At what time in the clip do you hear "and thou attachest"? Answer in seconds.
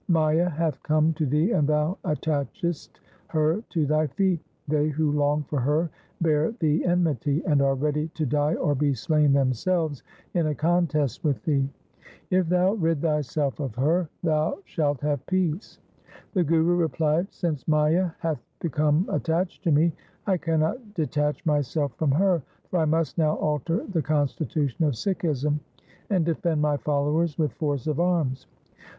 1.51-2.99